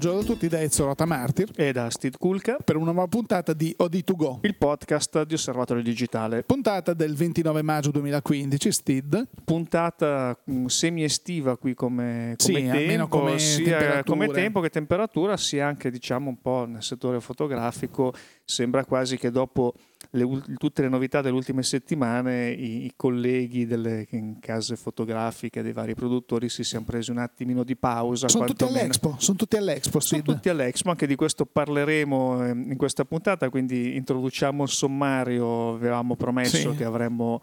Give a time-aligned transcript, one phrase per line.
[0.00, 3.52] Buongiorno a tutti da Ezio Rota Martir e da Steve Kulka per una nuova puntata
[3.52, 6.42] di OD2Go, il podcast di Osservatorio Digitale.
[6.42, 9.26] Puntata del 29 maggio 2015, Steve.
[9.44, 15.66] Puntata mm, semi-estiva qui come, sì, come tempo, come sia come tempo che temperatura, sia
[15.66, 18.14] anche diciamo un po' nel settore fotografico.
[18.50, 19.74] Sembra quasi che dopo
[20.10, 20.26] le,
[20.58, 24.08] tutte le novità delle ultime settimane i, i, colleghi delle
[24.40, 28.26] case fotografiche dei vari produttori si siano presi un attimino di pausa.
[28.26, 32.76] Sono tutti all'Expo, sono tutti all'Expo, sono tutti all'Expo, anche di questo parleremo ehm, in
[32.76, 36.76] questa puntata, quindi introduciamo il sommario, avevamo promesso sì.
[36.76, 37.40] che avremmo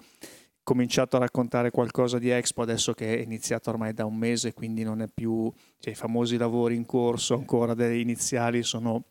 [0.62, 4.84] cominciato a raccontare qualcosa di Expo adesso che è iniziato ormai da un mese, quindi
[4.84, 5.50] non è più
[5.80, 9.06] cioè, i famosi lavori in corso ancora delle iniziali sono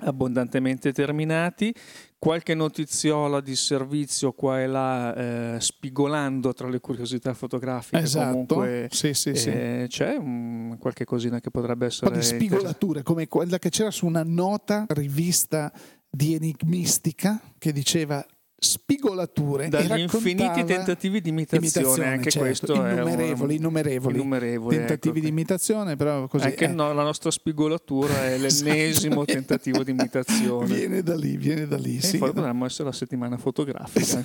[0.00, 1.72] abbondantemente terminati,
[2.18, 8.30] qualche notiziola di servizio qua e là eh, spigolando tra le curiosità fotografiche esatto.
[8.30, 9.50] comunque sì, sì, sì.
[9.50, 13.68] Eh, c'è un, qualche cosina che potrebbe essere un po' di spigolature come quella che
[13.68, 15.70] c'era su una nota rivista
[16.08, 18.24] di enigmistica che diceva
[18.64, 25.18] spigolature dagli infiniti tentativi di imitazione, imitazione anche certo, questo innumerevoli, è innumerevoli, innumerevoli tentativi
[25.18, 25.26] ecco.
[25.26, 26.68] di imitazione però così anche eh.
[26.68, 29.32] no, la nostra spigolatura è l'ennesimo esatto.
[29.32, 32.94] tentativo di imitazione viene da lì viene da lì e sì, poi potremmo essere la
[32.94, 34.24] settimana fotografica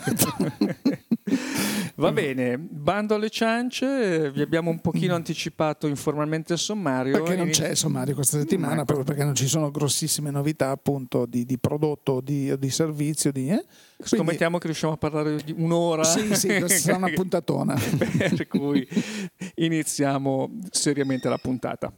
[2.00, 7.12] Va bene, bando alle ciance, vi abbiamo un pochino anticipato informalmente il sommario.
[7.12, 8.86] Perché non c'è sommario questa settimana, ecco.
[8.86, 13.34] proprio perché non ci sono grossissime novità appunto di, di prodotto, di, di servizio.
[13.34, 13.66] Di, eh?
[14.02, 16.06] Scommettiamo che riusciamo a parlare di un'ora.
[16.06, 17.78] Sì, sì, questa sarà una puntatona.
[17.98, 18.88] per cui
[19.56, 21.92] iniziamo seriamente la puntata.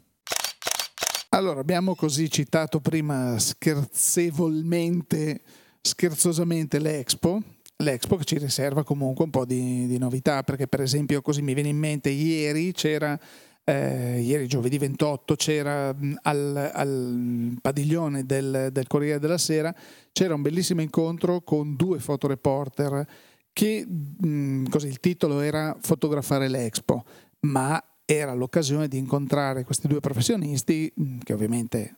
[1.29, 5.41] Allora, abbiamo così citato prima scherzevolmente,
[5.79, 7.43] scherzosamente l'Expo,
[7.81, 11.69] l'Expo ci riserva comunque un po' di, di, novità, perché per esempio così mi viene
[11.69, 13.19] in mente ieri c'era,
[13.63, 19.75] eh, ieri giovedì 28 c'era al, al padiglione del, del, Corriere della Sera,
[20.11, 23.05] c'era un bellissimo incontro con due fotoreporter
[23.53, 27.03] che mh, così, il titolo era Fotografare l'Expo,
[27.41, 30.91] ma era l'occasione di incontrare questi due professionisti
[31.23, 31.95] che ovviamente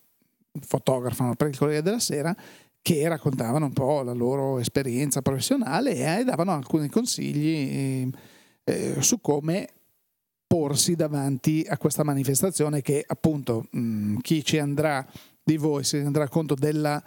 [0.60, 2.36] fotografano per il Corriere della Sera
[2.84, 8.12] che raccontavano un po' la loro esperienza professionale e davano alcuni consigli
[8.66, 9.70] eh, su come
[10.46, 15.08] porsi davanti a questa manifestazione che appunto mh, mm, chi ci andrà
[15.42, 17.02] di voi si renderà conto della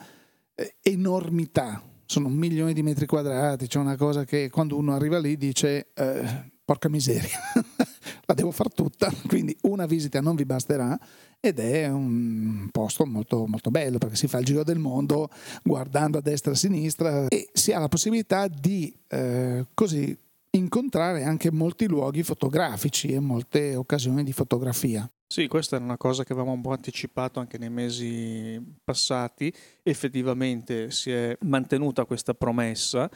[0.54, 1.82] eh, enormità.
[2.06, 6.50] Sono milioni di metri quadrati c'è una cosa che quando uno arriva lì dice eh,
[6.64, 7.38] porca miseria
[8.24, 10.98] la devo fare tutta quindi una visita non vi basterà
[11.40, 15.30] ed è un posto molto, molto bello perché si fa il giro del mondo
[15.62, 20.16] guardando a destra e a sinistra e si ha la possibilità di eh, così
[20.50, 25.08] incontrare anche molti luoghi fotografici e molte occasioni di fotografia.
[25.28, 30.92] Sì, questa è una cosa che avevamo un po' anticipato anche nei mesi passati, effettivamente
[30.92, 33.10] si è mantenuta questa promessa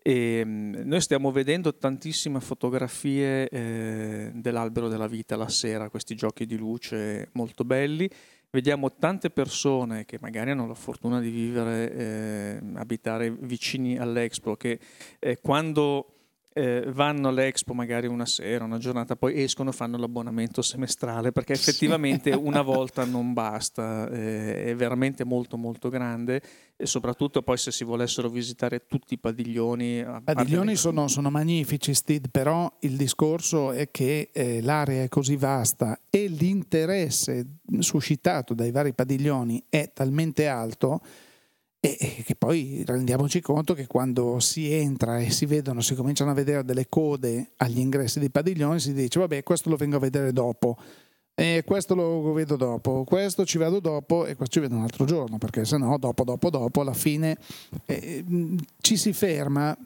[0.00, 6.46] e mm, noi stiamo vedendo tantissime fotografie eh, dell'albero della vita la sera, questi giochi
[6.46, 8.08] di luce molto belli.
[8.48, 14.78] Vediamo tante persone che magari hanno la fortuna di vivere, eh, abitare vicini all'Expo, che
[15.18, 16.15] eh, quando
[16.56, 21.52] eh, vanno all'Expo magari una sera, una giornata, poi escono e fanno l'abbonamento semestrale perché
[21.52, 26.40] effettivamente una volta non basta, eh, è veramente molto molto grande
[26.74, 29.98] e soprattutto poi se si volessero visitare tutti i padiglioni.
[29.98, 30.76] I padiglioni le...
[30.76, 36.26] sono, sono, magnifici, Steve, però il discorso è che eh, l'area è così vasta e
[36.26, 41.02] l'interesse suscitato dai vari padiglioni è talmente alto
[41.80, 46.34] e che poi rendiamoci conto che quando si entra e si vedono, si cominciano a
[46.34, 50.32] vedere delle code agli ingressi dei padiglioni, si dice vabbè questo lo vengo a vedere
[50.32, 50.76] dopo,
[51.38, 55.04] e questo lo vedo dopo, questo ci vado dopo e questo ci vedo un altro
[55.04, 57.36] giorno, perché se no dopo, dopo, dopo, alla fine
[57.84, 58.24] eh,
[58.80, 59.76] ci si ferma.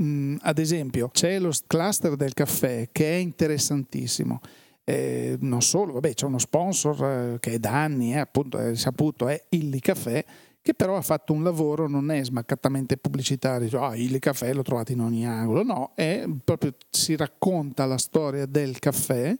[0.43, 4.41] Ad esempio c'è lo cluster del caffè che è interessantissimo.
[4.85, 8.77] Eh, non solo, vabbè, c'è uno sponsor eh, che è da anni, eh, appunto, è
[8.77, 10.25] saputo, è Illy Caffè,
[10.71, 14.63] che però ha fatto un lavoro, non è smaccatamente pubblicitario, cioè, ah, il caffè l'ho
[14.63, 19.35] trovato in ogni angolo, no, è proprio si racconta la storia del caffè,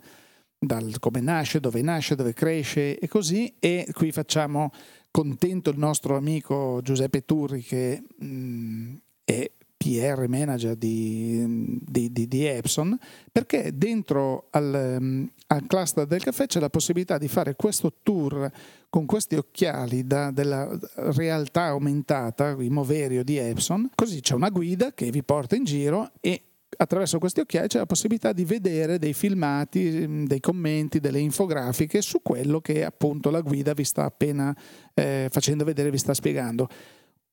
[0.59, 4.73] dal come nasce, dove nasce, dove cresce e così, e qui facciamo
[5.11, 8.95] contento il nostro amico Giuseppe Turri che mh, mm,
[9.25, 9.51] è
[9.83, 12.99] PR manager di, di, di, di, Epson,
[13.33, 18.51] perché dentro al, mm, al, cluster del caffè c'è la possibilità di fare questo tour
[18.91, 24.93] con questi occhiali da, della realtà aumentata, il moverio di Epson, così c'è una guida
[24.93, 26.43] che vi porta in giro e
[26.77, 32.03] attraverso questi occhiali c'è la possibilità di vedere dei filmati, mm, dei commenti, delle infografiche
[32.03, 34.55] su quello che appunto la guida vi sta appena
[34.93, 36.69] eh, facendo vedere, vi sta spiegando.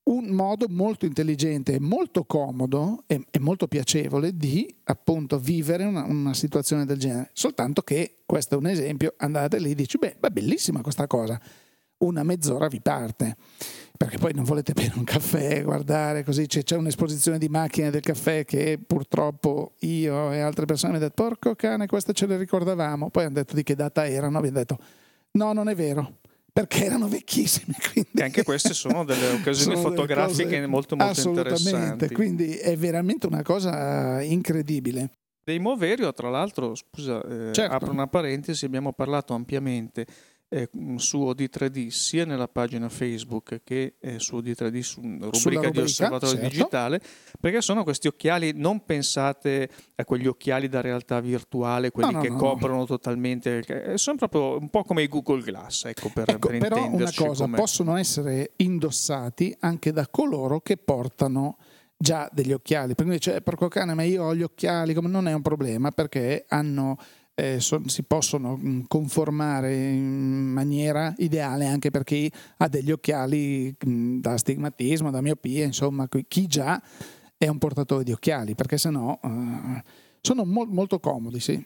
[0.07, 6.33] Un modo molto intelligente molto comodo e, e molto piacevole di appunto vivere una, una,
[6.33, 7.29] situazione del genere.
[7.33, 11.39] Soltanto che questo è un esempio, andate lì e dici, beh, è bellissima questa cosa
[11.99, 13.35] una mezz'ora vi parte.
[13.97, 18.01] Perché poi non volete bere un caffè, guardare così, c'è, c'è un'esposizione di macchine del
[18.01, 22.37] caffè che purtroppo io e altre persone mi hanno detto porco cane, queste ce le
[22.37, 23.09] ricordavamo.
[23.09, 24.77] Poi hanno detto di che data erano, abbiamo detto
[25.31, 26.19] no, non è vero,
[26.57, 27.75] perché erano vecchissime.
[27.91, 28.09] Quindi...
[28.15, 32.13] E anche queste sono delle occasioni sono fotografiche delle molto, molto assolutamente, interessanti.
[32.15, 35.11] Quindi è veramente una cosa incredibile.
[35.43, 37.75] Dei Moverio, tra l'altro, scusa, eh, certo.
[37.75, 40.05] apro una parentesi, abbiamo parlato ampiamente
[40.49, 45.79] eh, su OD3D sia nella pagina Facebook che eh, su OD3D su rubrica, rubrica di
[45.79, 46.49] osservatorio certo.
[46.49, 47.01] digitale
[47.39, 52.23] perché sono questi occhiali non pensate a quegli occhiali da realtà virtuale quelli no, no,
[52.23, 56.47] che no, coprono totalmente sono proprio un po' come i Google Glass ecco per, ecco,
[56.47, 57.57] per però una cosa come...
[57.57, 61.57] possono essere indossati anche da coloro che portano
[61.97, 65.33] già degli occhiali perché dice porco cane ma io ho gli occhiali come non è
[65.33, 66.97] un problema perché hanno
[67.39, 73.75] eh, so, si possono mm, conformare in maniera ideale anche per chi ha degli occhiali
[73.79, 76.81] mh, mm, da astigmatismo, da miopia, insomma, chi già
[77.37, 79.81] è un portatore di occhiali, perché sennò uh,
[80.19, 81.63] sono mo- molto comodi, sì.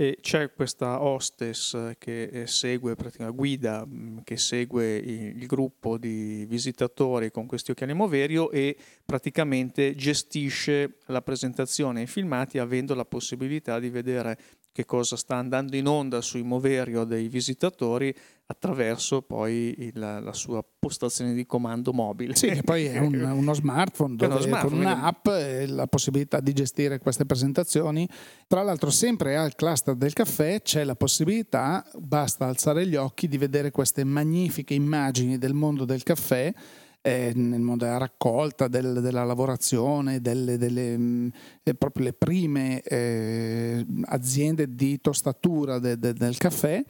[0.00, 6.44] E c'è questa hostess che eh, segue, praticamente guida, mm, che segue il gruppo di
[6.46, 13.80] visitatori con questi occhiali Moverio e praticamente gestisce la presentazione ai filmati avendo la possibilità
[13.80, 14.38] di vedere
[14.78, 18.14] che cosa sta andando in onda sui moverio dei visitatori
[18.46, 22.36] attraverso poi il, la sua postazione di comando mobile.
[22.36, 26.38] Sì, che poi è un, uno smartphone dove uno smartphone, con un'app e la possibilità
[26.38, 28.08] di gestire queste presentazioni.
[28.46, 33.36] Tra l'altro sempre al cluster del caffè c'è la possibilità, basta alzare gli occhi, di
[33.36, 36.54] vedere queste magnifiche immagini del mondo del caffè
[37.08, 41.32] eh, nel mondo della raccolta, del, della lavorazione, delle, delle mh,
[41.62, 46.84] eh, proprio le prime eh, aziende di tostatura de, de, del caffè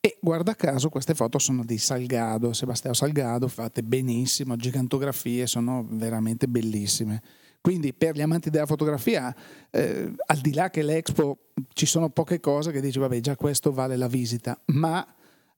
[0.00, 6.46] e guarda caso queste foto sono di Salgado, Sebastiano Salgado, fatte benissimo, gigantografie, sono veramente
[6.46, 7.20] bellissime.
[7.60, 9.34] Quindi per gli amanti della fotografia,
[9.70, 11.38] eh, al di là che l'Expo
[11.72, 15.04] ci sono poche cose che dici, vabbè, già questo vale la visita, ma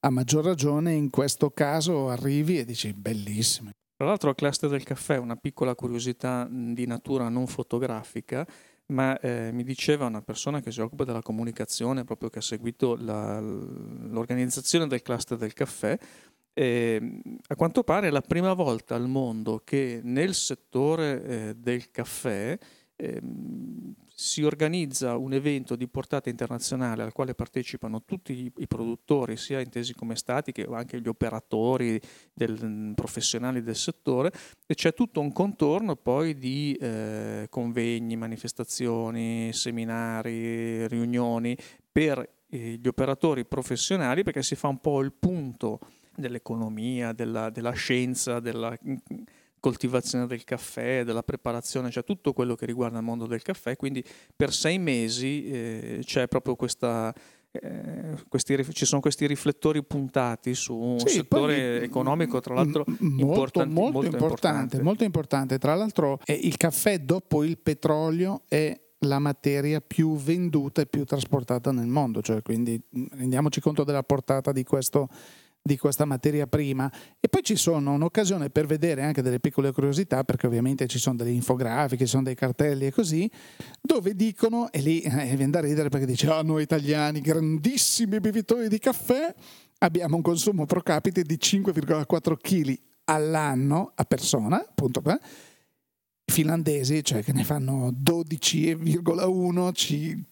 [0.00, 3.72] a maggior ragione in questo caso arrivi e dici, bellissimo.
[3.98, 8.46] Tra l'altro al cluster del caffè una piccola curiosità di natura non fotografica,
[8.92, 12.94] ma eh, mi diceva una persona che si occupa della comunicazione, proprio che ha seguito
[12.94, 15.98] la, l'organizzazione del cluster del caffè,
[16.52, 21.90] eh, a quanto pare è la prima volta al mondo che nel settore eh, del
[21.90, 22.56] caffè
[22.94, 29.60] ehm, si organizza un evento di portata internazionale al quale partecipano tutti i, produttori, sia
[29.60, 32.00] intesi come stati che anche gli operatori
[32.32, 34.32] del, professionali del settore,
[34.66, 41.56] e c'è tutto un contorno poi di eh, convegni, manifestazioni, seminari, riunioni
[41.92, 42.18] per
[42.48, 45.78] eh, gli operatori professionali perché si fa un po' il punto
[46.16, 48.76] dell'economia, della, della scienza, della
[49.60, 54.04] coltivazione del caffè, della preparazione, cioè tutto quello che riguarda il mondo del caffè, quindi
[54.34, 57.14] per sei mesi eh, c'è proprio questa...
[57.50, 63.64] Eh, questi, ci sono questi riflettori puntati su un sì, settore economico tra l'altro molto,
[63.64, 65.58] molto, molto, importante, importante, molto importante.
[65.58, 71.06] tra l'altro eh, il caffè dopo il petrolio è la materia più venduta e più
[71.06, 72.78] trasportata nel mondo cioè, quindi
[73.12, 75.08] rendiamoci conto della portata di questo
[75.68, 76.90] di questa materia prima.
[77.20, 81.16] E poi ci sono un'occasione per vedere anche delle piccole curiosità perché ovviamente ci sono
[81.16, 83.30] delle infografiche, ci sono dei cartelli e così
[83.80, 88.68] dove dicono e lì eh, viene da ridere perché dice ah noi italiani grandissimi bevitori
[88.68, 89.32] di caffè
[89.78, 95.18] abbiamo un consumo pro capite di 5,4 kg all'anno a persona appunto eh,
[96.28, 100.26] finlandesi, cioè che ne fanno 12,1 ci...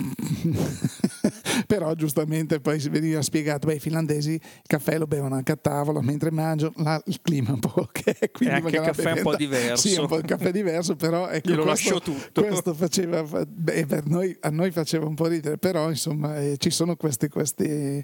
[1.66, 5.56] però giustamente poi si veniva spiegato, beh i finlandesi il caffè lo bevono anche a
[5.56, 9.12] tavola mentre mangiano, là il clima è un po' che quindi è anche il caffè
[9.14, 9.88] è un po' diverso.
[9.88, 12.42] Sì, un po' il caffè diverso, però ecco, Io lo questo, lascio tutto.
[12.42, 16.70] Questo faceva, beh, per noi, a noi faceva un po' ridere, però insomma eh, ci
[16.70, 18.02] sono questi, questi,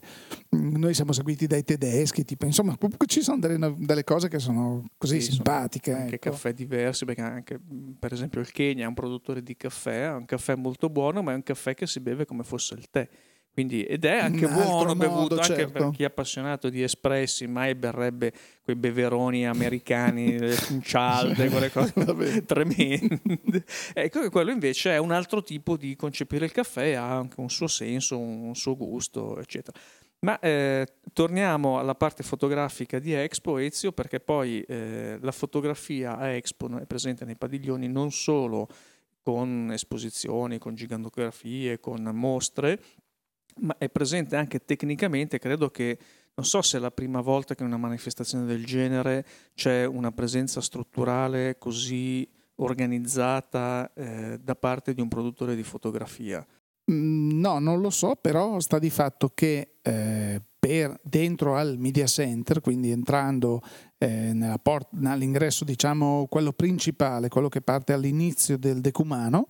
[0.57, 4.85] mm, noi siamo seguiti dai tedeschi, tipo, insomma ci sono delle, delle cose che sono
[4.97, 5.91] così sì, simpatiche.
[5.91, 6.31] Sono anche ecco.
[6.31, 7.61] caffè diversi, perché anche
[7.99, 11.33] per esempio il Kenya è un produttore di caffè, ha un caffè molto buono, ma
[11.33, 13.09] è un caffè che si beve come fosse il tè.
[13.53, 15.73] Quindi, ed è anche buono altro bevuto modo, anche certo.
[15.73, 18.33] per chi è appassionato di espressi, mai berrebbe
[18.63, 21.93] quei beveroni americani, le cialde, quelle cose
[22.47, 23.65] tremende.
[23.93, 27.51] Ecco che quello invece è un altro tipo di concepire il caffè, ha anche un
[27.51, 29.79] suo senso, un suo gusto, eccetera.
[30.21, 36.29] Ma eh, torniamo alla parte fotografica di Expo Ezio perché poi eh, la fotografia a
[36.29, 38.69] Expo è presente nei padiglioni non solo
[39.23, 42.81] con esposizioni, con gigantografie, con mostre,
[43.61, 45.99] ma è presente anche tecnicamente, credo che
[46.35, 50.13] non so se è la prima volta che in una manifestazione del genere c'è una
[50.13, 56.47] presenza strutturale così organizzata eh, da parte di un produttore di fotografia.
[56.91, 62.07] Mm, No, non lo so, però sta di fatto che eh, per, dentro al media
[62.07, 63.61] center, quindi entrando
[63.99, 69.49] eh, port- all'ingresso, diciamo, quello principale, quello che parte all'inizio del decumano,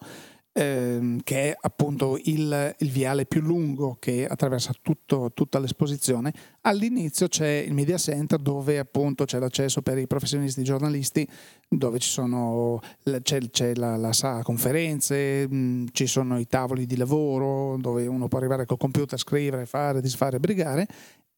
[0.52, 6.32] ehm, che è appunto il, il viale più lungo che attraversa tutto- tutta l'esposizione,
[6.62, 11.28] all'inizio c'è il media center dove appunto c'è l'accesso per i professionisti giornalisti
[11.68, 12.80] dove sono,
[13.22, 18.28] c'è, c'è la, la sala conferenze, mh, ci sono i tavoli di lavoro dove uno
[18.28, 20.86] può arrivare col computer, scrivere, fare, disfare, brigare.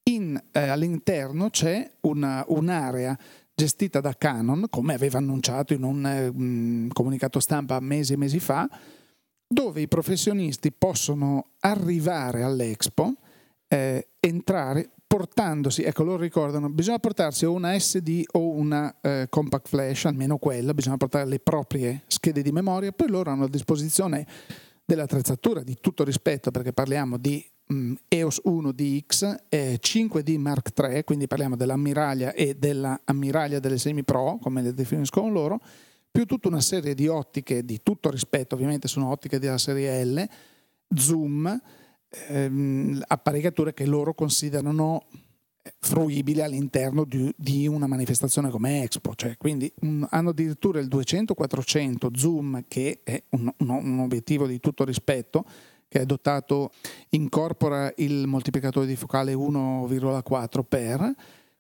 [0.07, 3.17] In, eh, all'interno c'è una- un'area
[3.55, 8.41] gestita da Canon, come aveva annunciato in un eh, mh, comunicato stampa mesi e mesi
[8.41, 8.69] fa,
[9.55, 13.15] dove i professionisti possono arrivare all'Expo,
[13.69, 19.69] eh, entrare portandosi, ecco loro ricordano, bisogna portarsi o una SD o una eh, compact
[19.69, 24.27] flash, almeno quella, bisogna portare le proprie schede di memoria, poi loro hanno a disposizione
[24.85, 31.05] dell'attrezzatura di tutto rispetto perché parliamo di mh, EOS 1 DX, eh, 5D Mark III,
[31.05, 35.61] quindi parliamo dell'ammiraglia e dell'ammiraglia delle semi pro, come le definiscono loro,
[36.15, 40.29] più tutta una serie di ottiche di tutto rispetto, ovviamente sono ottiche della serie L,
[40.95, 41.61] zoom,
[42.29, 45.07] ehm, apparecchiature che loro considerano
[45.61, 50.87] eh, fruibili all'interno di, di una manifestazione come Expo, cioè, quindi mm, hanno addirittura il
[50.87, 55.45] 200-400 zoom che è un, un- un obiettivo di tutto rispetto
[55.89, 56.71] che è dotato,
[57.09, 61.13] incorpora il moltiplicatore di focale 1,4 per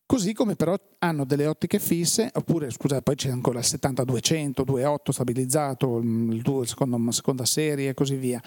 [0.07, 5.13] Così come però hanno delle ottiche fisse, oppure scusate, poi c'è ancora il 70-200, 2.8
[5.13, 8.41] stabilizzato, il due- secondo- seconda serie e così via.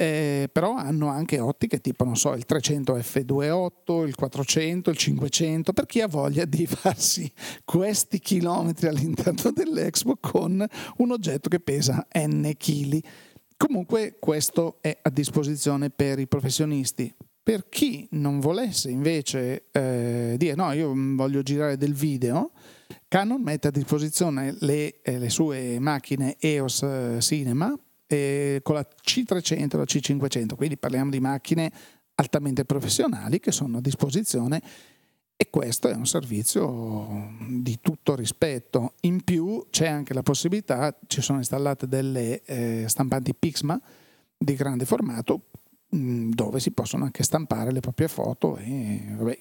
[0.00, 5.72] Eh, però hanno anche ottiche tipo, non so, il 300 F2.8, il 400, il 500,
[5.72, 7.28] per chi ha voglia di farsi
[7.64, 10.64] questi chilometri all'interno dell'Expo con
[10.98, 13.02] un oggetto che pesa n chili.
[13.56, 17.12] Comunque questo è a disposizione per i professionisti.
[17.48, 22.50] Per chi non volesse invece eh, dire no, io voglio girare del video,
[23.08, 27.74] Canon mette a disposizione le, eh, le sue macchine EOS eh, Cinema
[28.06, 31.72] eh, con la C300 e la C500, quindi parliamo di macchine
[32.16, 34.60] altamente professionali che sono a disposizione
[35.34, 38.92] e questo è un servizio di tutto rispetto.
[39.00, 43.80] In più c'è anche la possibilità, ci sono installate delle eh, stampanti Pixma
[44.36, 45.44] di grande formato
[45.90, 49.38] dove si possono anche stampare le proprie foto e vabbè,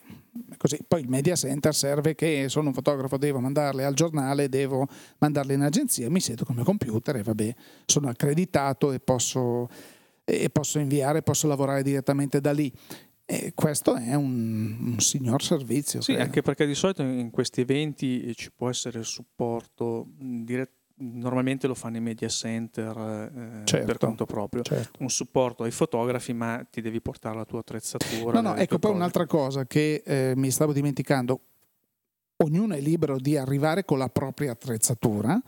[0.56, 0.80] così.
[0.88, 4.88] Poi il media center serve che sono un fotografo, devo mandarle al giornale, devo
[5.18, 9.70] mandarle in agenzia, mi siedo col mio computer e vabbè, sono accreditato e posso,
[10.24, 12.72] e posso inviare, posso lavorare direttamente da lì.
[13.30, 16.00] E questo è un, un signor servizio.
[16.00, 16.24] Sì, credo.
[16.24, 21.68] anche perché di solito in questi eventi ci può essere il supporto mh, dire- Normalmente
[21.68, 23.86] lo fanno i media center eh, Certo.
[23.86, 24.64] per conto proprio.
[24.64, 25.02] Certo.
[25.02, 28.42] Un supporto ai fotografi, ma ti devi portare la tua attrezzatura.
[28.42, 28.94] No, no, ecco poi cose.
[28.94, 31.40] un'altra cosa che eh, mi stavo dimenticando.
[32.38, 35.42] Ognuno è libero di arrivare con la propria attrezzatura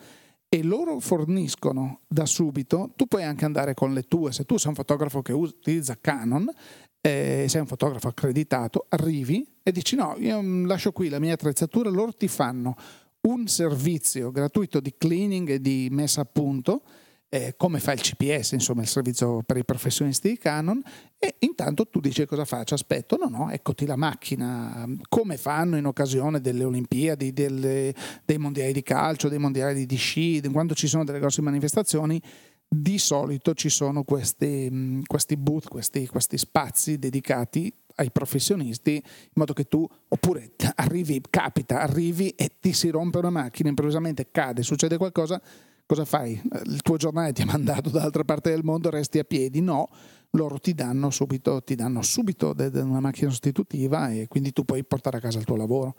[0.51, 4.69] e loro forniscono da subito, tu puoi anche andare con le tue, se tu sei
[4.69, 6.49] un fotografo che utilizza Canon,
[7.01, 11.33] eh, sei un fotografo accreditato, arrivi e dici no, io mm, lascio qui la mia
[11.35, 12.75] attrezzatura, loro ti fanno
[13.21, 16.83] un servizio gratuito di cleaning e di messa a punto,
[17.31, 20.81] eh, come fa il CPS, insomma il servizio per i professionisti di Canon,
[21.17, 22.73] e intanto tu dici cosa faccio?
[22.73, 27.93] Aspetto, no, no, eccoti la macchina, come fanno in occasione delle Olimpiadi, delle-
[28.25, 32.19] dei mondiali di calcio, dei mondiali di sci, quando ci sono delle grosse manifestazioni,
[32.67, 39.53] di solito ci sono questi, questi booth, questi, questi spazi dedicati ai professionisti in modo
[39.53, 44.97] che tu oppure arrivi, capita, arrivi e ti si rompe una macchina, improvvisamente cade, succede
[44.97, 45.41] qualcosa,
[45.85, 46.33] cosa fai?
[46.33, 49.61] Eh, Il tuo giornale ti ha mandato dall'altra parte del mondo, resti a piedi?
[49.61, 49.89] No,
[50.31, 55.17] loro ti danno subito, ti danno subito una macchina sostitutiva e quindi tu puoi portare
[55.17, 55.95] a casa il tuo lavoro.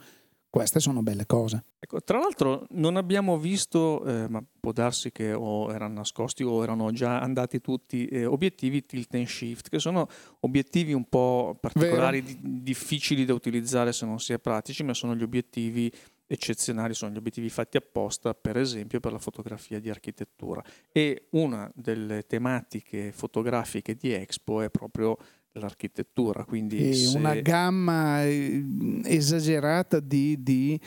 [0.50, 1.64] Queste sono belle cose.
[1.78, 6.60] Ecco, tra l'altro non abbiamo visto, eh, ma può darsi che o erano nascosti o
[6.64, 10.08] erano già andati tutti, eh, obiettivi tilt and shift, che sono
[10.40, 15.14] obiettivi un po' particolari, di, difficili da utilizzare se non si è pratici, ma sono
[15.14, 15.88] gli obiettivi
[16.26, 20.62] eccezionali, sono gli obiettivi fatti apposta, per esempio per la fotografia di architettura.
[20.90, 25.16] E una delle tematiche fotografiche di Expo è proprio
[25.52, 26.44] l'architettura.
[26.44, 27.16] Quindi se...
[27.16, 28.62] una gamma eh,
[29.04, 30.78] esagerata di, di,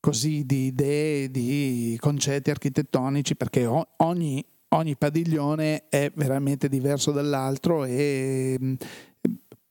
[0.00, 8.56] così, di, idee, di concetti architettonici, perché ogni, ogni padiglione è veramente diverso dall'altro e
[8.62, 8.74] mm,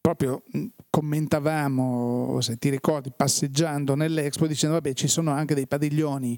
[0.01, 6.38] proprio mm, commentavamo, se ti ricordi, passeggiando nell'Expo dicendo vabbè ci sono anche dei padiglioni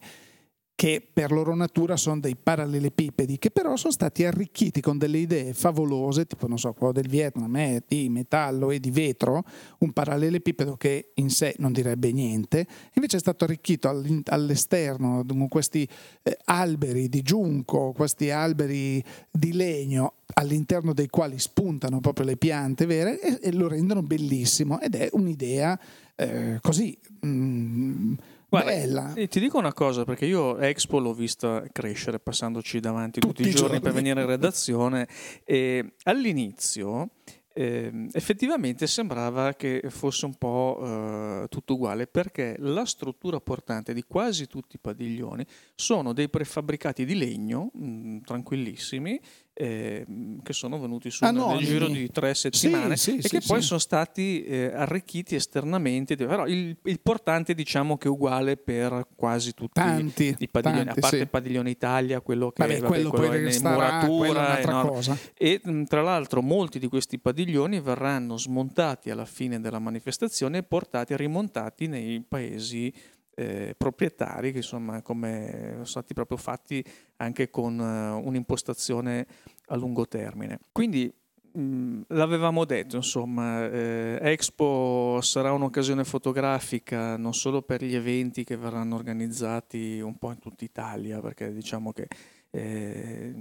[0.76, 5.54] che per loro natura sono dei parallelepipedi, che però sono stati arricchiti con delle idee
[5.54, 9.44] favolose, tipo non so, quello del Vietnam è di metallo e di vetro,
[9.80, 13.88] un parallelepipedo che in sé non direbbe niente, invece è stato arricchito
[14.26, 15.88] all'esterno con questi
[16.24, 22.88] eh, alberi di giunco, questi alberi di legno all'interno dei quali spuntano proprio le piante
[22.88, 25.80] vere e, e lo rendono bellissimo ed è un'idea
[26.16, 26.98] eh, così...
[27.26, 28.14] Mm,
[28.54, 29.14] Guarda, Bella.
[29.28, 33.52] ti dico una cosa, perché io Expo l'ho vista crescere passandoci davanti tutti, tutti i
[33.52, 35.08] giorni, giorni per venire in redazione
[35.44, 37.10] e all'inizio
[37.56, 44.04] eh, effettivamente sembrava che fosse un po' eh, tutto uguale perché la struttura portante di
[44.04, 45.46] quasi tutti i padiglioni
[45.76, 49.20] sono dei prefabbricati di legno mh, mm, tranquillissimi
[49.54, 50.06] eh,
[50.42, 53.62] che sono venuti su nel giro di tre settimane sì, sì, e che sì, poi
[53.62, 59.54] sono stati eh, arricchiti esternamente però il, il, portante diciamo che è uguale per quasi
[59.54, 63.10] tutti tanti, i padiglioni tanti, a parte il padiglione Italia quello che vabbè, vabbè, quello,
[63.10, 65.18] quello poi è in muratura è cosa.
[65.38, 70.64] e mh, tra l'altro molti di questi padiglioni verranno smontati alla fine della manifestazione e
[70.64, 72.92] portati rimontati nei paesi
[73.36, 76.84] eh, proprietari che insomma come sono stati proprio fatti
[77.18, 79.26] anche con uh, un'impostazione
[79.68, 80.60] a lungo termine.
[80.72, 81.14] Quindi
[81.54, 88.58] mh, l'avevamo detto, insomma, eh, Expo sarà un'occasione fotografica non solo per gli eventi che
[88.58, 92.08] verranno organizzati un po' in tutta Italia, perché diciamo che
[92.56, 93.34] eh,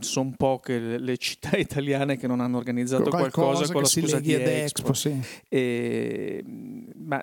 [0.00, 4.34] sono poche le, città italiane che non hanno organizzato qualcosa, qualcosa con la scusa di
[4.34, 4.88] Expo.
[4.88, 5.20] Expo sì.
[5.48, 7.20] e, ma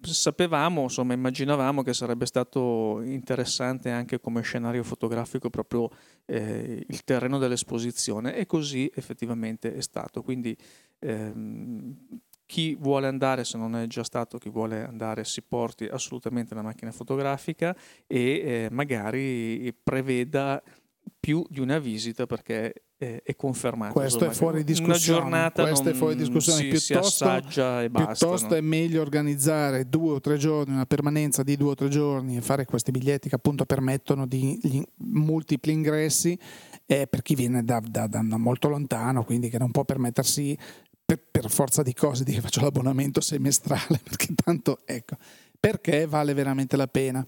[0.00, 5.88] sapevamo, insomma, immaginavamo che sarebbe stato interessante anche come scenario fotografico proprio
[6.26, 10.22] eh, il terreno dell'esposizione e così effettivamente è stato.
[10.22, 10.56] Quindi
[10.98, 11.96] ehm,
[12.46, 16.62] chi vuole andare, se non è già stato, chi vuole andare si porti assolutamente la
[16.62, 17.74] macchina fotografica
[18.06, 20.62] e eh, magari preveda
[21.18, 23.92] più di una visita perché è, è confermato.
[23.92, 25.20] Questo insomma, è fuori discussione.
[25.20, 26.60] Una giornata Questo è fuori discussione.
[26.60, 28.06] Si, piuttosto, si e basta.
[28.06, 28.54] Piuttosto no?
[28.54, 32.40] è meglio organizzare due o tre giorni, una permanenza di due o tre giorni e
[32.40, 34.58] fare questi biglietti che appunto permettono di
[34.96, 36.38] multipli ingressi
[36.86, 40.56] eh, per chi viene da, da, da, molto lontano, quindi che non può permettersi
[41.04, 45.16] per, per forza di cose di faccio l'abbonamento semestrale, perché tanto ecco
[45.64, 47.24] perché vale veramente la pena.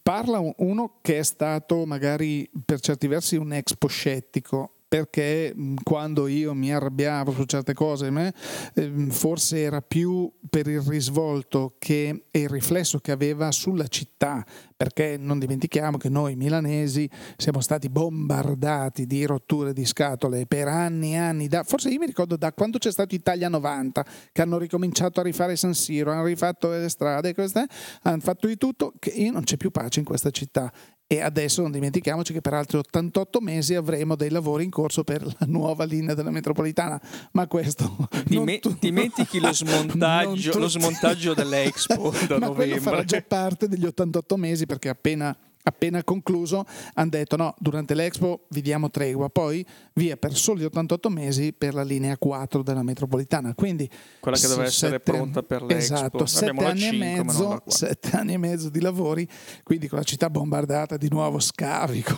[0.00, 6.54] Parla uno che è stato magari per certi versi un expo scettico, perché quando io
[6.54, 8.32] mi arrabbiavo su certe cose, me,
[8.74, 14.44] eh, forse era più per il risvolto che, e il riflesso che aveva sulla città,
[14.76, 21.14] perché non dimentichiamo che noi milanesi siamo stati bombardati di rotture di scatole per anni
[21.14, 24.58] e anni, da, forse io mi ricordo da quando c'è stato Italia 90, che hanno
[24.58, 27.66] ricominciato a rifare San Siro, hanno rifatto le strade, queste,
[28.02, 30.72] hanno fatto di tutto, che non c'è più pace in questa città
[31.08, 35.24] e adesso non dimentichiamoci che per altri 88 mesi avremo dei lavori in corso per
[35.24, 37.00] la nuova linea della metropolitana,
[37.32, 38.08] ma questo...
[38.24, 42.80] Dime- tu- dimentichi lo smontaggio, lo smontaggio dell'Expo da ma novembre.
[42.80, 45.36] farà già parte degli 88 mesi perché appena
[45.68, 51.10] appena concluso hanno detto no, durante l'Expo vi diamo tregua, poi via per soli 88
[51.10, 53.54] mesi per la linea 4 della metropolitana.
[53.54, 53.88] Quindi
[54.20, 55.94] quella che deve essere pronta per l'Expo.
[55.94, 59.28] Esatto, sette anni, 5, mezzo, sette anni, e mezzo, di lavori,
[59.62, 62.04] quindi con la città bombardata di nuovo scavi.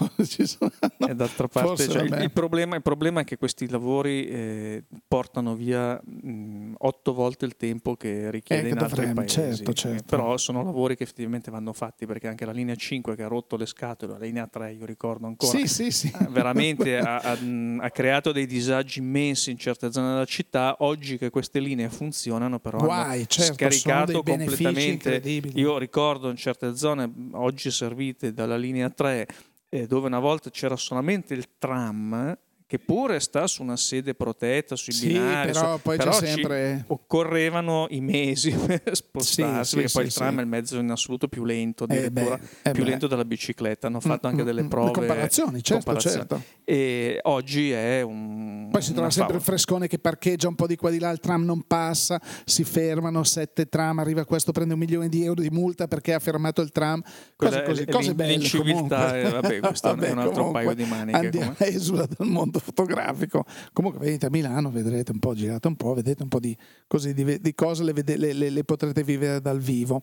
[0.49, 4.27] Sono, no, e d'altra parte cioè, il, il, problema, il, problema, è che questi lavori
[4.27, 9.35] eh, portano via mh, otto volte il tempo che richiede eh, in altri paesi.
[9.35, 10.05] Certo, certo.
[10.07, 13.57] Però sono lavori che effettivamente vanno fatti perché anche la linea 5 che ha rotto
[13.57, 16.13] le scatole, la linea 3 io ricordo ancora, sì, sì, sì.
[16.21, 17.39] Eh, veramente ha, ha,
[17.79, 22.59] ha, creato dei disagi immensi in certe zone della città, oggi che queste linee funzionano
[22.59, 25.17] però Guai, hanno certo, scaricato completamente,
[25.55, 29.27] io ricordo in certe zone oggi servite dalla linea 3
[29.71, 32.37] eh, dove una volta c'era solamente il tram
[32.69, 36.27] che pure sta su una sede protetta, sui Sì, binari, però poi c'è però ci
[36.27, 40.79] sempre- occorrevano i mesi per spostarsi, sì, perché sì, poi il tram è il mezzo
[40.79, 42.91] in assoluto più lento, Eh, addirittura beh, eh, più beh.
[42.91, 43.87] lento della bicicletta.
[43.87, 44.91] Hanno fatto Mm, anche mm, delle mm, prove.
[44.93, 46.17] comparazioni, certo, comparazioni.
[46.29, 46.43] certo.
[46.65, 48.69] E oggi è un.
[48.71, 51.21] Poi si trova sempre il frescone che parcheggia un po' di qua di là, il
[51.21, 55.49] tram non passa, si fermano, sette tram, arriva questo, prende un milione di euro di
[55.49, 57.03] multa perché ha fermato il tram,
[57.35, 60.75] cose così, cose belle l'inciviltà, eh, vabbè, questo è un- è un altro comunque, paio
[60.75, 63.45] di maniche, Andiamo esula dal mondo fotografico.
[63.73, 67.15] Comunque venite a Milano, vedrete un po', girate un po', vedete un po' di, così,
[67.15, 70.03] di, di cose, le, vede- le- le- le potrete vivere dal vivo.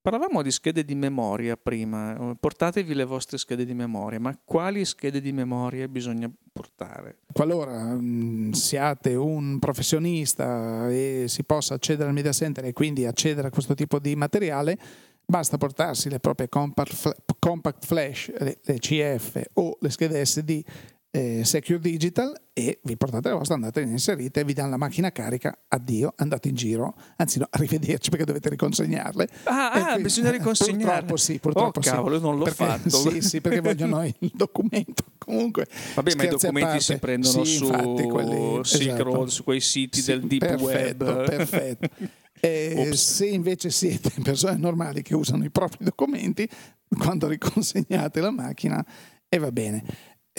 [0.00, 5.20] Parlavamo di schede di memoria prima, portatevi le vostre schede di memoria, ma quali schede
[5.20, 7.18] di memoria bisogna portare?
[7.32, 13.48] qualora mh, siate un professionista e si possa accedere al media center e quindi accedere
[13.48, 14.78] a questo tipo di materiale,
[15.26, 20.62] basta portarsi le proprie compact, compact flash, le, le CF o le schede SD
[21.10, 25.10] eh, Secure Digital e vi portate la vostra, andate, le inserite, vi danno la macchina
[25.10, 29.28] carica, addio, andate in giro, anzi no, arrivederci perché dovete riconsegnarle.
[29.44, 30.86] Ah, ah, quindi- bisogna riconsegnarle.
[31.08, 31.88] Purtroppo sì, purtroppo oh, sì.
[31.90, 32.90] cavolo, non l'ho Perché- fatto.
[32.90, 35.04] Sì, sì, perché vogliono il documento.
[35.18, 39.02] Comunque, Vabbè, ma i documenti si prendono Sì, su infatti, quelli- Silk esatto.
[39.04, 41.24] Road, su quei siti Sì, del deep perfetto, web.
[41.24, 41.88] Perfetto.
[42.40, 46.48] Eh, se invece siete persone normali che usano i propri documenti,
[46.98, 48.84] quando riconsegnate la macchina,
[49.28, 49.82] e va bene.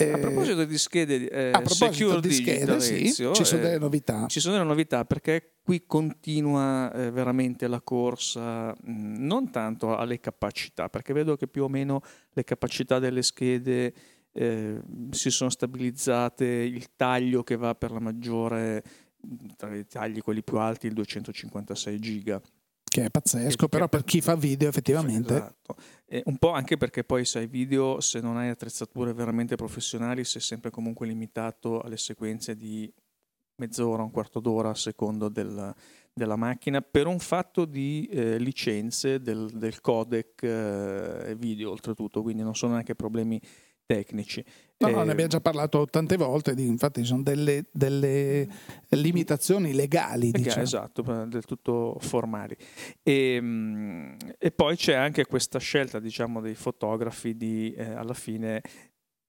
[0.04, 3.78] Eh, A proposito di schede eh, a proposito di schede, sì, ci sono eh, delle
[3.78, 4.26] novità.
[4.26, 10.20] Ci sono delle novità perché qui continua eh, veramente la corsa, mh, non tanto alle
[10.20, 12.00] capacità, perché vedo che più o meno
[12.32, 13.92] le capacità delle schede
[14.32, 18.82] eh, si sono stabilizzate, il taglio che va per la maggiore,
[19.56, 22.40] tra i tagli quelli più alti, il 256 giga.
[22.90, 25.76] Che è pazzesco, che- però per chi fa video effettivamente Esatto.
[26.06, 30.40] E un po' anche perché poi sai video, se non hai attrezzature veramente professionali, sei
[30.40, 32.92] sempre comunque limitato alle sequenze di
[33.62, 35.72] mezz'ora, un quarto d'ora a secondo del-
[36.12, 42.42] della macchina per un fatto di eh, licenze del, del codec eh, video oltretutto, quindi
[42.42, 43.40] non sono neanche problemi
[43.86, 44.44] tecnici.
[44.80, 48.48] No, Eh, ne abbiamo già parlato tante volte, infatti sono delle, delle
[48.88, 50.30] limitazioni legali.
[50.30, 50.62] Perché, Diciamo.
[50.62, 52.56] Esatto, del tutto formali.
[53.02, 58.62] E, mm, e poi c'è anche questa scelta, diciamo, dei fotografi di eh, alla fine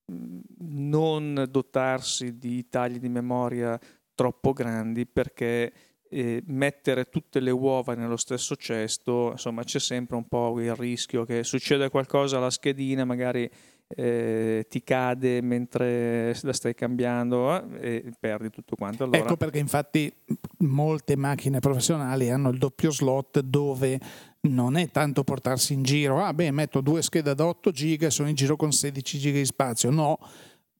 [0.09, 3.77] mm, non dotarsi di tagli di memoria
[4.15, 5.73] troppo grandi perché
[6.09, 11.25] eh, mettere tutte le uova nello stesso cesto, insomma, c'è sempre un po' il rischio
[11.25, 13.49] che succeda qualcosa alla schedina, magari
[13.95, 19.03] eh, ti cade mentre la stai cambiando eh, e perdi tutto quanto.
[19.03, 20.11] Allora, Ecco perché infatti
[20.59, 23.99] molte macchine professionali hanno il doppio slot dove
[24.41, 28.11] non è tanto portarsi in giro, ah beh metto due schede da 8 giga e
[28.11, 30.17] sono in giro con 16 giga di spazio, no,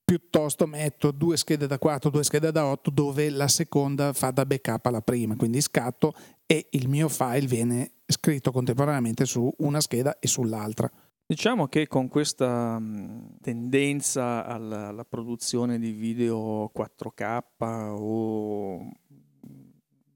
[0.03, 4.45] piuttosto metto due schede da 4, due schede da 8 dove la seconda fa da
[4.45, 6.13] backup alla prima, quindi scatto
[6.45, 10.91] e il mio file viene scritto contemporaneamente su una scheda e sull'altra.
[11.31, 17.41] Diciamo che con questa mh, tendenza alla, alla produzione di video 4K
[17.97, 18.91] o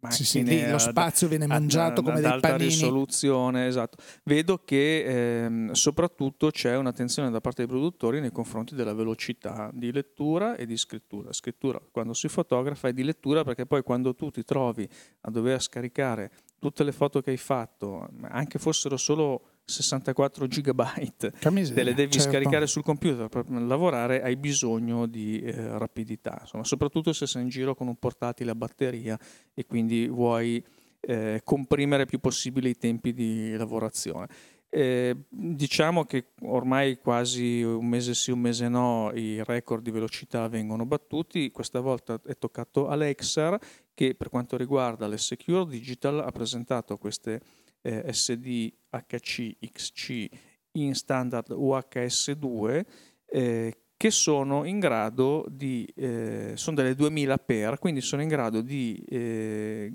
[0.10, 2.69] Sì, sì, macchine lì lo ad- spazio viene ad- mangiato come ad dei alta panini.
[2.69, 3.95] risoluzione, esatto.
[4.25, 9.93] Vedo che ehm, soprattutto c'è un'attenzione da parte dei produttori nei confronti della velocità di
[9.93, 11.32] lettura e di scrittura.
[11.32, 14.86] Scrittura quando si fotografa e di lettura perché poi quando tu ti trovi
[15.21, 21.84] a dover scaricare tutte le foto che hai fatto, anche fossero solo 64 gigabyte, te
[21.84, 22.30] le devi certo.
[22.30, 27.49] scaricare sul computer per lavorare, hai bisogno di eh, rapidità, Insomma, soprattutto se sei in
[27.49, 29.19] giro con un portatile a batteria
[29.54, 30.63] e quindi vuoi
[30.99, 34.28] eh, comprimere più possibile i tempi di lavorazione.
[34.69, 40.47] Eh, diciamo che ormai quasi un mese sì, un mese no, i record di velocità
[40.49, 41.49] vengono battuti.
[41.49, 43.58] Questa volta è toccato Alexar
[43.93, 47.39] che per quanto riguarda le Secure Digital ha presentato queste
[47.85, 50.29] eh, SD HC XC
[50.73, 52.85] in standard UHS2
[53.27, 58.61] eh, che sono in grado di, eh, sono delle 2000 per, quindi sono in grado
[58.61, 59.89] di eh,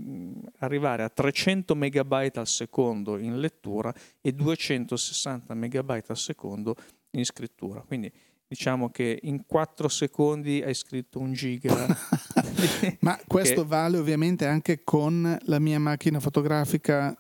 [0.61, 6.77] arrivare a 300 megabyte al secondo in lettura e 260 megabyte al secondo
[7.11, 7.83] in scrittura.
[7.83, 8.11] Quindi
[8.47, 11.87] diciamo che in 4 secondi hai scritto un giga.
[13.01, 17.15] Ma questo che- vale ovviamente anche con la mia macchina fotografica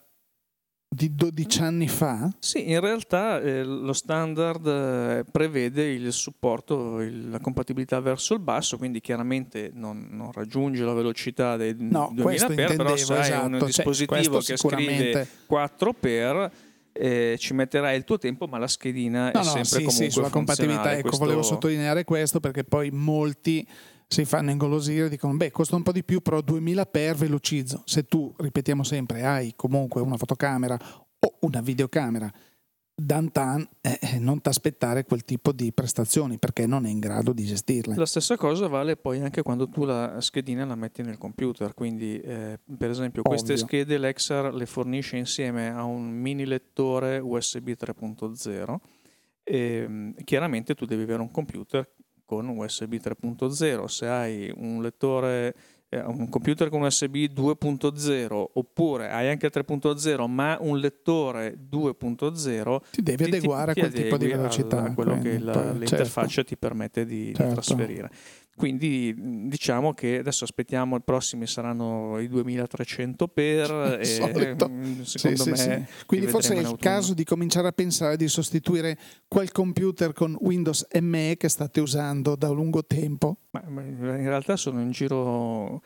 [0.92, 2.28] di 12 anni fa?
[2.40, 8.40] Sì, in realtà eh, lo standard eh, prevede il supporto, il- la compatibilità verso il
[8.40, 13.14] basso, quindi chiaramente non, non raggiunge la velocità dei No, 2000 questo per, però se
[13.14, 13.46] hai esatto.
[13.46, 14.94] un Cioè, dispositivo che sicuramente.
[15.12, 16.52] scrive 4 per
[16.92, 20.04] eh, ci metterai il tuo tempo, ma la schedina no, è no, sempre sì, comunque
[20.06, 20.92] sì, sulla compatibilità.
[20.92, 21.24] Ecco, questo...
[21.24, 23.64] volevo sottolineare questo perché poi molti
[24.12, 27.82] si fanno ingolosire e dicono beh costa un po' di più però 2000 per velocizzo
[27.84, 30.76] se tu ripetiamo sempre hai comunque una fotocamera
[31.20, 32.28] o una videocamera
[32.92, 37.32] Dantan eh, eh non ti aspettare quel tipo di prestazioni perché non è in grado
[37.32, 37.94] di gestirle.
[37.96, 42.20] La stessa cosa vale poi anche quando tu la schedina la metti nel computer, quindi
[42.20, 43.38] eh, per esempio Ovvio.
[43.38, 48.76] queste schede Lexar le fornisce insieme a un mini lettore USB 3.0
[49.42, 51.88] e chiaramente tu devi avere un computer
[52.30, 55.52] con USB 3.0, se hai un lettore
[55.88, 63.02] eh, un computer con USB 2.0 oppure hai anche 3.0 ma un lettore 2.0 ti
[63.02, 65.78] devi ti, adeguare ti, a quel tipo di velocità a quello che la, certo.
[65.78, 67.42] l'interfaccia ti permette di, certo.
[67.42, 68.10] di trasferire
[68.60, 69.14] quindi
[69.48, 73.98] diciamo che adesso aspettiamo, i prossimi saranno i 2300 per...
[73.98, 75.56] e, secondo sì, me...
[75.56, 76.04] Sì.
[76.04, 80.86] Quindi forse è il caso di cominciare a pensare di sostituire quel computer con Windows
[81.00, 83.38] ME che state usando da lungo tempo?
[83.52, 85.80] Ma in realtà sono in giro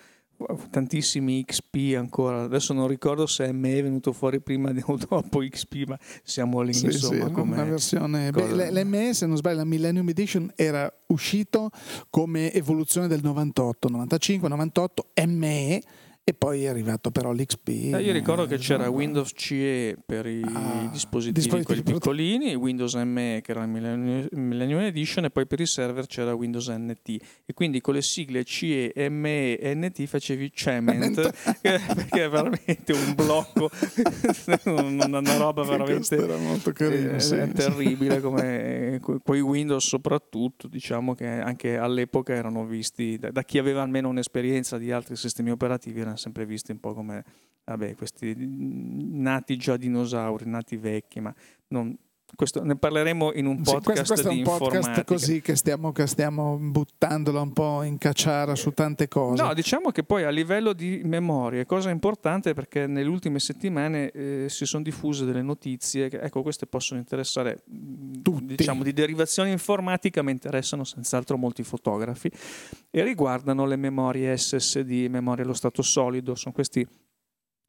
[0.71, 2.43] tantissimi XP ancora.
[2.43, 6.73] Adesso non ricordo se ME è venuto fuori prima o dopo XP, ma siamo lì
[6.73, 7.27] sì, insomma.
[7.27, 8.31] Sì, come una versione.
[8.31, 11.71] Beh, l'ME, se non sbaglio, la Millennium Edition era uscito
[12.11, 15.83] come evoluzione del 98, 95, 98 ME
[16.27, 17.69] e poi è arrivato però l'XP.
[17.69, 23.41] Eh, io ricordo che c'era Windows CE per i ah, dispositivi, dispositivi piccolini, Windows ME
[23.45, 27.09] che era il Millennium Edition e poi per i server c'era Windows NT
[27.45, 33.15] e quindi con le sigle CE, ME e NT facevi Cement perché è veramente un
[33.15, 33.71] blocco,
[34.65, 41.27] una roba veramente era molto carino, eh, sì, terribile come quei Windows soprattutto diciamo che
[41.27, 46.47] anche all'epoca erano visti da, da chi aveva almeno un'esperienza di altri sistemi operativi sempre
[46.47, 47.25] visti un po' come
[47.65, 51.35] vabbè, questi nati già dinosauri, nati vecchi, ma
[51.69, 51.97] non,
[52.35, 55.93] questo, ne parleremo in un podcast sì, questo, questo è un podcast così che stiamo,
[55.93, 59.43] che stiamo buttandola un po' in cacciara su tante cose.
[59.43, 64.47] No, diciamo che poi a livello di memoria cosa importante perché nelle ultime settimane eh,
[64.49, 67.63] si sono diffuse delle notizie che ecco queste possono interessare
[68.23, 68.55] Tutti.
[68.57, 72.31] diciamo di derivazione informatica ma interessano senz'altro molti fotografi
[72.91, 76.87] e riguardano le memorie SSD, memorie allo stato solido, sono questi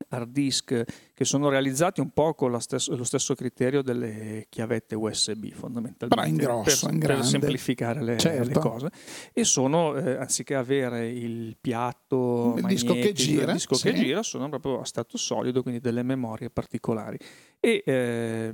[0.09, 5.51] hard disk che sono realizzati un po' con stesso, lo stesso criterio delle chiavette USB
[5.51, 8.47] fondamentalmente in grosso, per, in per semplificare le, certo.
[8.47, 8.89] le, cose
[9.33, 13.91] e sono eh, anziché avere il piatto il disco che gira, il disco sì.
[13.91, 17.17] che gira sono proprio a stato solido quindi delle memorie particolari
[17.59, 18.51] e eh,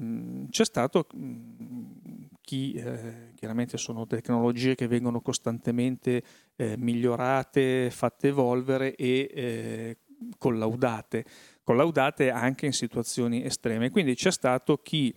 [0.50, 1.08] c'è stato
[2.42, 6.24] chi eh, chiaramente sono tecnologie che vengono costantemente
[6.56, 9.98] eh, migliorate, fatte evolvere e eh,
[10.38, 11.26] collaudate,
[11.64, 13.90] collaudate anche in situazioni estreme.
[13.90, 15.14] Quindi c'è stato chi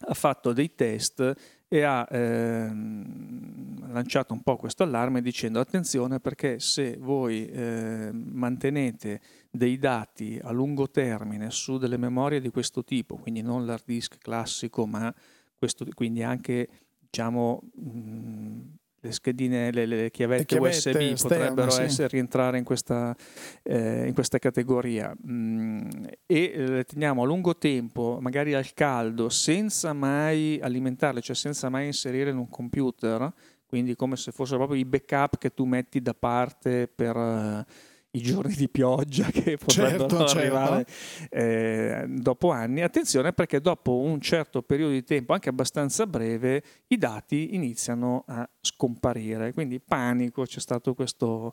[0.00, 1.34] ha fatto dei test
[1.66, 9.20] e ha ehm, lanciato un po' questo allarme dicendo attenzione perché se voi eh, mantenete
[9.50, 14.18] dei dati a lungo termine su delle memorie di questo tipo, quindi non l'hard disk
[14.18, 15.12] classico, ma
[15.56, 16.68] questo, quindi anche
[17.00, 18.60] diciamo mh,
[19.00, 21.82] le schedine, le, le chiavette, chiavette, USB esterne, potrebbero sì.
[21.82, 23.14] essere, rientrare in questa,
[23.62, 25.88] eh, in questa categoria mm,
[26.26, 31.68] e eh, le teniamo a lungo tempo, magari al caldo, senza mai alimentarle, cioè senza
[31.68, 33.32] mai inserire in un computer,
[33.66, 37.66] quindi come se fossero proprio i backup che tu metti da parte per...
[38.10, 40.38] I giorni di pioggia che potrebbero certo, certo.
[40.38, 41.34] arrivare certo.
[41.36, 42.80] eh, dopo anni.
[42.80, 48.48] Attenzione perché dopo un certo periodo di tempo, anche abbastanza breve, i dati iniziano a
[48.60, 49.52] scomparire.
[49.52, 51.52] Quindi panico, c'è stato questo,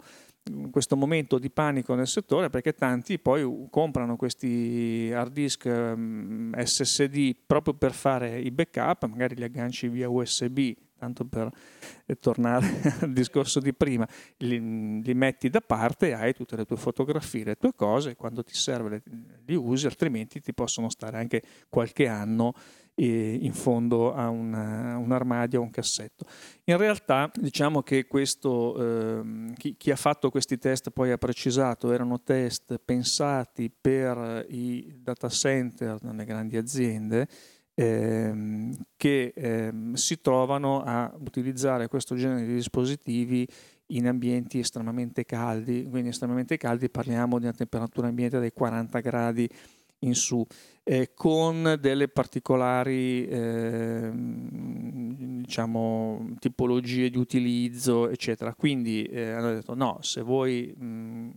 [0.71, 7.35] questo momento di panico nel settore perché tanti poi comprano questi hard disk mm, SSD
[7.45, 10.73] proprio per fare i backup, magari li agganci via USB
[11.05, 11.49] tanto per
[12.05, 12.65] eh, tornare
[13.01, 17.55] al discorso di prima, li, li, metti da parte, hai tutte le tue fotografie, le
[17.55, 19.03] tue cose, quando ti serve
[19.45, 22.53] li usi, altrimenti ti possono stare anche qualche anno
[22.95, 26.25] eh, in fondo a una, un armadio o un cassetto.
[26.65, 31.91] In realtà diciamo che questo, eh, chi, chi ha fatto questi test poi ha precisato,
[31.91, 37.27] erano test pensati per i data center nelle grandi aziende,
[37.75, 43.47] ehm, che ehm, si trovano a utilizzare questo genere di dispositivi
[43.89, 49.47] in ambienti estremamente caldi, quindi estremamente caldi parliamo di una temperatura ambiente dai 40 gradi
[49.99, 50.45] in su,
[50.83, 54.11] eh, con delle particolari eh,
[55.41, 58.53] diciamo, tipologie di utilizzo, eccetera.
[58.53, 61.29] Quindi eh, hanno detto no, se voi mh,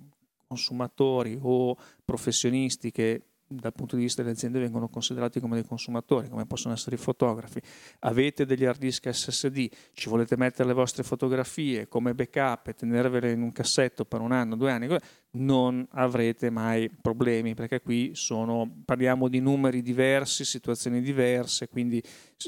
[0.46, 6.28] consumatori o professionisti che dal punto di vista delle aziende vengono considerati come dei consumatori,
[6.28, 7.61] come possono essere i fotografi.
[8.00, 13.32] Avete degli hard disk SSD, ci volete mettere le vostre fotografie come backup e tenervele
[13.32, 14.87] in un cassetto per un anno, due anni,
[15.30, 22.02] non avrete mai problemi perché qui sono, parliamo di numeri diversi, situazioni diverse, quindi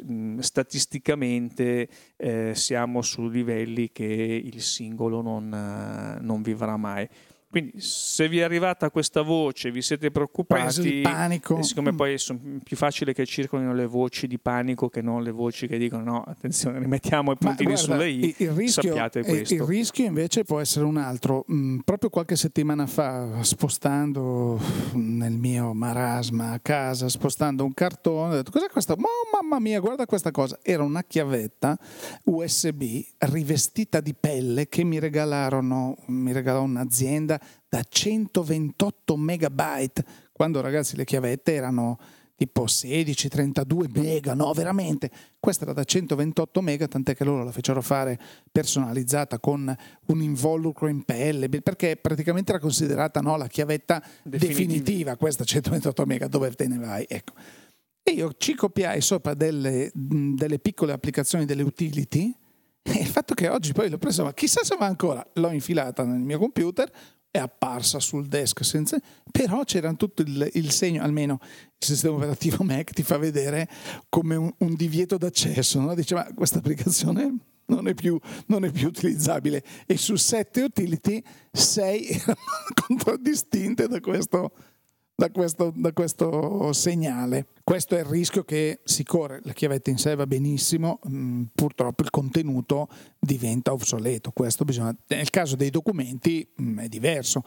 [0.04, 5.48] mh, statisticamente eh, siamo su livelli che il singolo non,
[6.20, 7.08] non vivrà mai.
[7.50, 11.60] Quindi se vi è arrivata questa voce, vi siete preoccupati, panico.
[11.64, 12.18] siccome poi è
[12.62, 16.22] più facile che circolino le voci di panico che non le voci che dicono no,
[16.22, 19.52] attenzione, rimettiamo i puntini guarda, sulle i, il rischio, sappiate questo.
[19.52, 21.44] Il rischio invece può essere un altro.
[21.50, 24.60] Mm, proprio qualche settimana fa, spostando
[24.92, 28.92] nel mio marasma a casa, spostando un cartone, ho detto cos'è questo?
[28.92, 30.56] Oh, mamma mia, guarda questa cosa.
[30.62, 31.76] Era una chiavetta
[32.26, 32.84] USB
[33.18, 41.05] rivestita di pelle che mi regalarono, mi regalò un'azienda da 128 megabyte, quando ragazzi le
[41.05, 41.98] chiavette erano
[42.40, 47.53] tipo 16, 32 mega, no veramente, questa era da 128 mega, tant'è che loro la
[47.53, 48.18] fecero fare
[48.50, 49.76] personalizzata con
[50.07, 54.46] un involucro in pelle, perché praticamente era considerata no, la chiavetta definitiva.
[54.48, 57.05] definitiva, questa 128 mega, dove te ne vai?
[57.07, 57.35] Ecco.
[58.03, 62.35] E io ci copiai sopra delle, delle piccole applicazioni, delle utility,
[62.83, 66.05] e il fatto che oggi poi l'ho presa, ma chissà se va ancora, l'ho infilata
[66.05, 66.90] nel mio computer,
[67.30, 68.98] è apparsa sul desk, senza,
[69.30, 73.68] però c'era tutto il, il, segno, almeno il sistema operativo Mac ti fa vedere
[74.08, 75.94] come un, un divieto d'accesso, no?
[75.94, 81.22] dice ma questa applicazione non è, più, non è più utilizzabile e su sette utility
[81.52, 82.08] sei
[82.86, 84.50] contraddistinte da questo
[85.20, 87.48] da questo, da questo, segnale.
[87.62, 89.40] Questo è il rischio che si corre.
[89.42, 94.33] La chiavetta in sé va benissimo, mh, mm, purtroppo il contenuto diventa obsoleto.
[94.64, 97.42] Bisogna, nel caso dei documenti mh, mm, è diverso.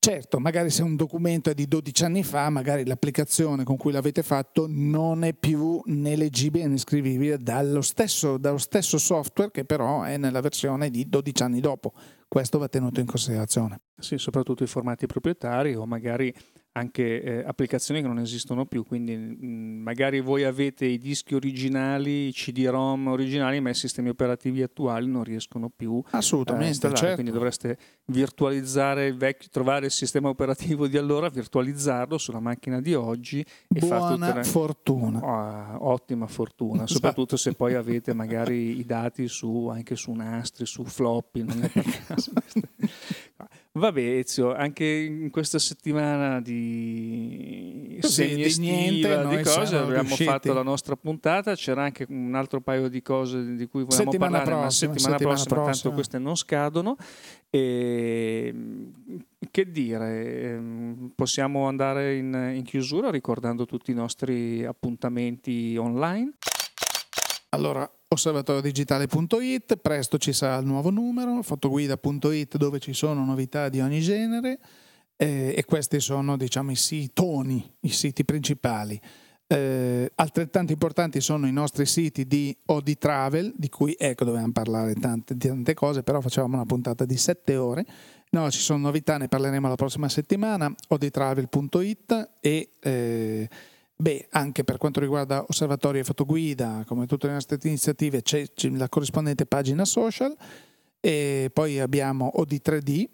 [0.00, 4.24] Certo, magari se un documento è di 12 anni fa, magari l'applicazione con cui l'avete
[4.24, 10.02] fatto non è più né leggibile né scrivibile dallo stesso, dallo stesso software che però
[10.02, 11.92] è nella versione di 12 anni dopo.
[12.26, 13.82] Questo va tenuto in considerazione.
[13.96, 16.34] Sì, soprattutto i formati proprietari o magari
[16.72, 21.34] anche eh, applicazioni che non esistono più, quindi mh, mm, magari voi avete i dischi
[21.34, 27.00] originali, i CD-ROM originali, ma i sistemi operativi attuali non riescono più Assolutamente, a installare,
[27.00, 27.14] certo.
[27.14, 32.94] quindi dovreste virtualizzare il vecchio, trovare il sistema operativo di allora, virtualizzarlo sulla macchina di
[32.94, 34.44] oggi e Buona le...
[34.44, 35.78] fortuna.
[35.78, 36.92] Oh, ottima fortuna, esatto.
[36.94, 41.68] soprattutto se poi avete magari i dati su, anche su nastri, su floppy, non è
[41.68, 42.30] per caso.
[43.72, 50.24] Vabbè, Ezio, anche in questa settimana di Così, di, niente, di cose abbiamo riusciti.
[50.24, 51.54] fatto la nostra puntata.
[51.54, 55.18] C'era anche un altro paio di cose di cui volevamo settimana parlare, prossima, ma settimana,
[55.18, 56.96] settimana prossima, prossima, tanto queste non scadono.
[57.48, 58.54] E,
[59.52, 66.32] che dire, ehm, possiamo andare in, in chiusura ricordando tutti i nostri appuntamenti online.
[67.50, 74.00] Allora, osservatoriodigitale.it, presto ci sarà il nuovo numero, fotoguida.it dove ci sono novità di ogni
[74.00, 74.58] genere
[75.16, 79.00] eh, e questi sono diciamo i sitoni, i siti principali.
[79.46, 84.94] Eh, altrettanto importanti sono i nostri siti di OD Travel, di cui ecco dovevamo parlare
[84.94, 87.84] tante, tante cose, però facevamo una puntata di sette ore.
[88.30, 93.48] No, ci sono novità, ne parleremo la prossima settimana, odtravel.it e eh,
[94.00, 98.88] Beh, anche per quanto riguarda osservatorio e fotoguida, come tutte le nostre iniziative, c'è, la
[98.88, 100.34] corrispondente pagina social
[100.98, 103.04] e poi abbiamo OD3D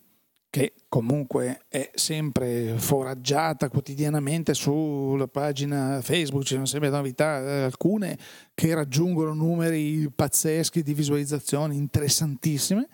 [0.48, 8.16] che comunque è sempre foraggiata quotidianamente sulla pagina Facebook, ci sono sempre novità, eh, alcune
[8.54, 12.86] che raggiungono numeri pazzeschi di visualizzazioni interessantissime.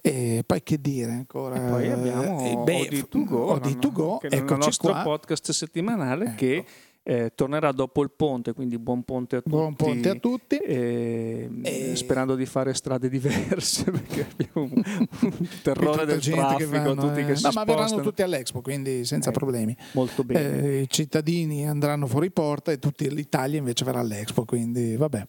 [0.00, 1.56] E poi che dire ancora?
[1.56, 5.02] E poi abbiamo eh, beh, OD2Go, OD2Go che è il nostro qua.
[5.02, 6.36] podcast settimanale ecco.
[6.36, 6.64] che
[7.08, 9.50] eh, tornerà dopo il ponte, quindi buon ponte a tutti.
[9.54, 10.56] Buon ponte a tutti.
[10.56, 11.94] E, e...
[11.94, 16.56] Sperando di fare strade diverse perché abbiamo un terrore del traffico.
[16.56, 17.26] Che vanno, tutti eh...
[17.26, 19.76] che si no, ma verranno tutti all'Expo, quindi senza eh, problemi.
[19.92, 20.62] Molto bene.
[20.62, 25.28] Eh, I cittadini andranno fuori porta e tutta l'Italia invece verrà all'Expo, quindi vabbè.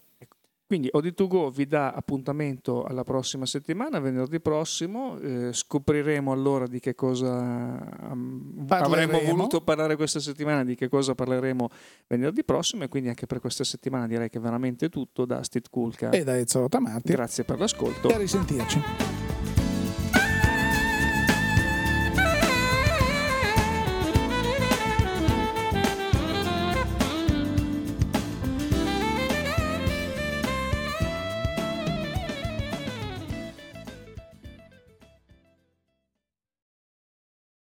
[0.67, 6.93] Quindi Odi2Go vi dà appuntamento alla prossima settimana, venerdì prossimo, eh, scopriremo allora di che
[6.93, 7.31] cosa
[8.11, 11.69] um, avremmo voluto parlare questa settimana, di che cosa parleremo
[12.07, 15.67] venerdì prossimo e quindi anche per questa settimana direi che è veramente tutto da Steve
[15.69, 17.13] Kulka e da Ezio Tamarti.
[17.13, 19.26] Grazie per l'ascolto e a risentirci.